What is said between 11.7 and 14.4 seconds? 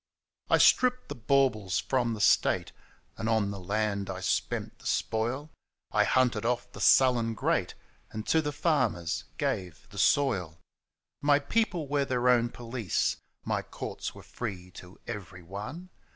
were their own police; My courts were